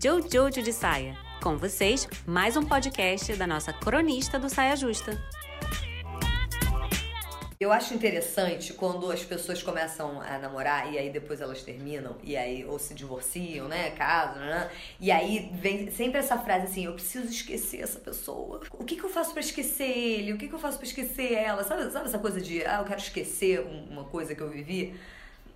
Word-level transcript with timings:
Jojo 0.00 0.62
de 0.62 0.72
Saia. 0.72 1.16
Com 1.42 1.56
vocês, 1.56 2.06
mais 2.24 2.56
um 2.56 2.62
podcast 2.64 3.34
da 3.34 3.48
nossa 3.48 3.72
cronista 3.72 4.38
do 4.38 4.48
Saia 4.48 4.76
Justa. 4.76 5.20
Eu 7.58 7.72
acho 7.72 7.92
interessante 7.94 8.72
quando 8.74 9.10
as 9.10 9.24
pessoas 9.24 9.60
começam 9.60 10.20
a 10.20 10.38
namorar 10.38 10.92
e 10.92 10.98
aí 10.98 11.10
depois 11.10 11.40
elas 11.40 11.62
terminam 11.64 12.16
e 12.22 12.36
aí 12.36 12.64
ou 12.64 12.78
se 12.78 12.94
divorciam, 12.94 13.66
né, 13.66 13.90
casam, 13.90 14.38
né? 14.40 14.70
E 15.00 15.10
aí 15.10 15.50
vem 15.54 15.90
sempre 15.90 16.20
essa 16.20 16.38
frase 16.38 16.66
assim, 16.66 16.84
eu 16.84 16.92
preciso 16.92 17.26
esquecer 17.26 17.80
essa 17.80 17.98
pessoa. 17.98 18.60
O 18.70 18.84
que, 18.84 18.94
que 18.94 19.02
eu 19.02 19.10
faço 19.10 19.32
para 19.32 19.40
esquecer 19.40 19.90
ele? 19.90 20.32
O 20.32 20.38
que, 20.38 20.46
que 20.46 20.54
eu 20.54 20.60
faço 20.60 20.78
para 20.78 20.86
esquecer 20.86 21.32
ela? 21.32 21.64
Sabe, 21.64 21.90
sabe 21.90 22.06
essa 22.06 22.20
coisa 22.20 22.40
de, 22.40 22.64
ah, 22.64 22.78
eu 22.78 22.84
quero 22.84 23.00
esquecer 23.00 23.66
uma 23.90 24.04
coisa 24.04 24.32
que 24.32 24.40
eu 24.40 24.48
vivi? 24.48 24.94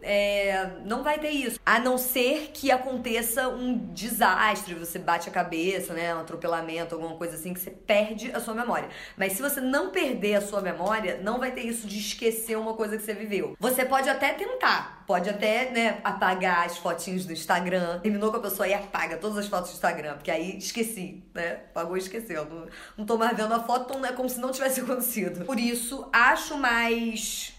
É, 0.02 0.70
não 0.84 1.02
vai 1.02 1.18
ter 1.18 1.30
isso. 1.30 1.58
A 1.64 1.78
não 1.78 1.96
ser 1.96 2.50
que 2.52 2.70
aconteça 2.70 3.48
um 3.48 3.78
desastre, 3.92 4.74
você 4.74 4.98
bate 4.98 5.28
a 5.28 5.32
cabeça, 5.32 5.94
né? 5.94 6.14
Um 6.14 6.20
atropelamento, 6.20 6.94
alguma 6.94 7.16
coisa 7.16 7.36
assim, 7.36 7.54
que 7.54 7.60
você 7.60 7.70
perde 7.70 8.32
a 8.32 8.40
sua 8.40 8.54
memória. 8.54 8.88
Mas 9.16 9.34
se 9.34 9.42
você 9.42 9.60
não 9.60 9.90
perder 9.90 10.34
a 10.34 10.40
sua 10.40 10.60
memória, 10.60 11.20
não 11.22 11.38
vai 11.38 11.52
ter 11.52 11.62
isso 11.62 11.86
de 11.86 11.98
esquecer 11.98 12.56
uma 12.56 12.74
coisa 12.74 12.96
que 12.96 13.02
você 13.02 13.14
viveu. 13.14 13.56
Você 13.58 13.84
pode 13.84 14.08
até 14.08 14.32
tentar, 14.32 15.04
pode 15.06 15.30
até, 15.30 15.70
né, 15.70 16.00
apagar 16.02 16.66
as 16.66 16.78
fotinhos 16.78 17.24
do 17.24 17.32
Instagram. 17.32 18.00
Terminou 18.00 18.30
com 18.30 18.38
a 18.38 18.40
pessoa 18.40 18.66
e 18.66 18.74
apaga 18.74 19.16
todas 19.16 19.38
as 19.38 19.46
fotos 19.46 19.70
do 19.70 19.74
Instagram, 19.74 20.14
porque 20.14 20.30
aí 20.30 20.58
esqueci, 20.58 21.22
né? 21.34 21.60
Pagou 21.72 21.96
e 21.96 22.00
esqueceu. 22.00 22.44
Não, 22.44 22.66
não 22.98 23.06
tô 23.06 23.16
mais 23.16 23.36
vendo 23.36 23.54
a 23.54 23.60
foto, 23.60 23.98
não 23.98 24.06
é 24.06 24.12
como 24.12 24.28
se 24.28 24.40
não 24.40 24.50
tivesse 24.50 24.80
acontecido. 24.82 25.44
Por 25.44 25.58
isso, 25.58 26.08
acho 26.12 26.58
mais 26.58 27.54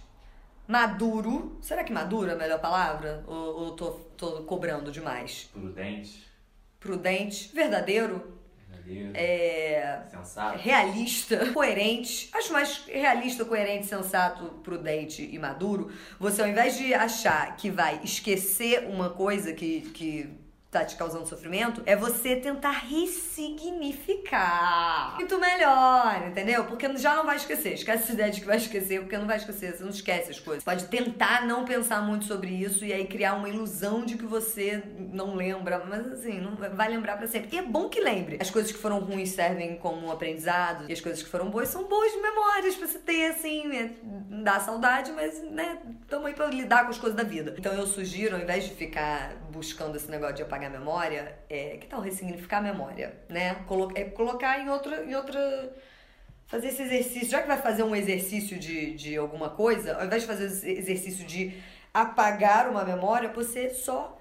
maduro. 0.67 1.58
Será 1.62 1.84
que 1.84 1.91
maduro 1.91 2.30
é 2.30 2.34
a 2.34 2.38
melhor 2.38 2.59
palavra? 2.59 3.23
Ou, 3.27 3.35
ou 3.35 3.72
tô, 3.72 3.91
tô 4.17 4.44
cobrando 4.44 4.91
demais? 4.91 5.49
Prudente. 5.53 6.27
Prudente, 6.80 7.52
verdadeiro. 7.53 8.39
Verdadeiro. 8.69 9.11
É. 9.14 10.03
Sensato. 10.09 10.58
Realista, 10.58 11.52
coerente. 11.53 12.30
Acho 12.34 12.52
mais 12.52 12.86
realista, 12.86 13.45
coerente, 13.45 13.86
sensato, 13.86 14.45
prudente 14.64 15.23
e 15.23 15.39
maduro. 15.39 15.91
Você, 16.19 16.41
ao 16.41 16.47
invés 16.47 16.78
de 16.78 16.94
achar 16.94 17.56
que 17.56 17.69
vai 17.69 18.02
esquecer 18.03 18.88
uma 18.88 19.09
coisa 19.09 19.53
que, 19.53 19.81
que 19.91 20.42
tá 20.73 20.83
te 20.83 20.95
causando 20.95 21.27
sofrimento, 21.27 21.83
é 21.85 21.95
você 21.95 22.35
tentar 22.35 22.71
ressignificar. 22.71 25.13
Muito 25.16 25.39
melhor, 25.39 26.23
entendeu? 26.27 26.66
Porque 26.66 26.97
já 26.97 27.16
não 27.16 27.25
vai 27.25 27.38
esquecer. 27.38 27.73
Esquece 27.73 28.03
essa 28.03 28.13
ideia 28.13 28.31
de 28.31 28.41
que 28.41 28.47
vai 28.47 28.57
esquecer, 28.57 29.01
porque 29.01 29.17
não 29.17 29.27
vai 29.27 29.38
esquecer. 29.38 29.75
Você 29.75 29.83
não 29.83 29.91
esquece 29.91 30.31
as 30.31 30.39
coisas. 30.39 30.63
Pode 30.63 30.85
tentar 30.85 31.45
não 31.45 31.63
pensar 31.63 32.01
muito 32.01 32.25
sobre 32.25 32.49
isso 32.49 32.83
e 32.83 32.91
aí 32.91 33.05
criar 33.05 33.35
uma 33.35 33.47
ilusão 33.47 34.03
de 34.03 34.17
que 34.17 34.25
você 34.25 34.81
não 35.11 35.35
lembra, 35.35 35.85
mas 35.85 36.11
assim, 36.11 36.41
não 36.41 36.55
vai 36.55 36.89
lembrar 36.89 37.17
para 37.17 37.27
sempre. 37.27 37.55
E 37.55 37.59
é 37.59 37.61
bom 37.61 37.88
que 37.88 38.01
lembre. 38.01 38.39
As 38.41 38.49
coisas 38.49 38.71
que 38.71 38.79
foram 38.79 38.99
ruins 38.99 39.29
servem 39.29 39.77
como 39.77 40.07
um 40.07 40.11
aprendizado 40.11 40.89
e 40.89 40.94
as 40.94 40.99
coisas 40.99 41.21
que 41.21 41.29
foram 41.29 41.49
boas 41.49 41.69
são 41.69 41.83
boas 41.83 42.11
memórias 42.19 42.75
pra 42.75 42.88
você 42.88 42.97
ter, 42.97 43.27
assim, 43.27 43.71
é, 43.75 43.91
dá 44.41 44.59
saudade, 44.59 45.11
mas, 45.11 45.44
né, 45.44 45.77
tamo 46.07 46.25
aí 46.25 46.33
pra 46.33 46.47
lidar 46.47 46.85
com 46.85 46.89
as 46.89 46.97
coisas 46.97 47.16
da 47.16 47.23
vida. 47.23 47.53
Então 47.57 47.73
eu 47.73 47.85
sugiro, 47.85 48.35
ao 48.35 48.41
invés 48.41 48.63
de 48.63 48.73
ficar 48.73 49.35
buscando 49.51 49.95
esse 49.95 50.09
negócio 50.09 50.35
de 50.35 50.41
apagar 50.41 50.62
apagar 50.64 50.67
a 50.67 50.69
memória, 50.69 51.38
é, 51.50 51.78
que 51.78 51.88
tal 51.88 52.02
ressignificar 52.02 52.58
a 52.58 52.61
memória, 52.61 53.16
né? 53.30 53.56
Colo 53.67 53.92
é 53.95 54.06
colocar 54.06 54.59
em 54.59 54.69
outra, 54.69 55.03
em 55.03 55.16
outra. 55.16 55.73
Fazer 56.47 56.67
esse 56.67 56.83
exercício. 56.83 57.30
Já 57.30 57.42
que 57.42 57.47
vai 57.47 57.58
fazer 57.58 57.83
um 57.83 57.95
exercício 57.95 58.59
de, 58.59 58.94
de 58.94 59.17
alguma 59.17 59.50
coisa, 59.50 59.95
ao 59.97 60.06
invés 60.06 60.22
de 60.22 60.28
fazer 60.28 60.45
esse 60.45 60.69
exercício 60.69 61.25
de 61.25 61.61
apagar 61.94 62.69
uma 62.69 62.84
memória, 62.84 63.30
você 63.30 63.69
só 63.69 64.19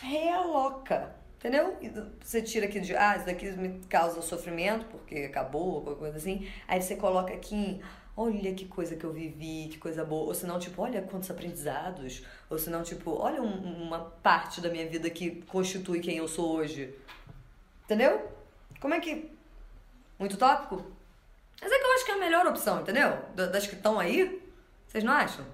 realoca. 0.00 1.14
Entendeu? 1.38 1.76
Você 2.22 2.40
tira 2.40 2.66
aqui 2.66 2.78
de, 2.78 2.94
ah, 2.94 3.16
isso 3.16 3.26
daqui 3.26 3.50
me 3.52 3.80
causa 3.88 4.20
sofrimento 4.22 4.86
porque 4.86 5.24
acabou, 5.24 5.76
alguma 5.76 5.96
coisa 5.96 6.16
assim. 6.16 6.48
Aí 6.68 6.80
você 6.80 6.94
coloca 6.94 7.34
aqui 7.34 7.80
olha 8.16 8.54
que 8.54 8.66
coisa 8.66 8.96
que 8.96 9.04
eu 9.04 9.12
vivi, 9.12 9.68
que 9.70 9.78
coisa 9.78 10.04
boa. 10.04 10.26
Ou 10.26 10.34
senão, 10.34 10.58
tipo, 10.58 10.82
olha 10.82 11.02
quantos 11.02 11.30
aprendizados. 11.30 12.22
Ou 12.50 12.58
senão, 12.58 12.82
tipo, 12.82 13.12
olha 13.12 13.42
um, 13.42 13.84
uma 13.84 14.00
parte 14.00 14.60
da 14.60 14.68
minha 14.68 14.88
vida 14.88 15.08
que 15.10 15.42
constitui 15.42 16.00
quem 16.00 16.18
eu 16.18 16.28
sou 16.28 16.56
hoje. 16.56 16.94
Entendeu? 17.84 18.30
Como 18.80 18.94
é 18.94 19.00
que. 19.00 19.30
Muito 20.18 20.36
tópico? 20.36 20.84
Mas 21.60 21.70
é 21.70 21.78
que 21.78 21.84
eu 21.84 21.92
acho 21.92 22.04
que 22.04 22.10
é 22.10 22.14
a 22.14 22.18
melhor 22.18 22.46
opção, 22.46 22.80
entendeu? 22.80 23.16
Das 23.34 23.66
que 23.66 23.74
estão 23.74 23.98
aí. 23.98 24.42
Vocês 24.86 25.04
não 25.04 25.12
acham? 25.12 25.44